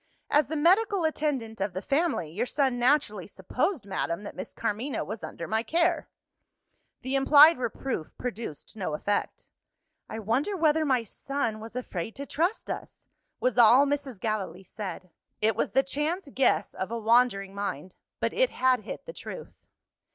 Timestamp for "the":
0.47-0.55, 1.73-1.81, 7.03-7.13, 15.73-15.83, 19.05-19.13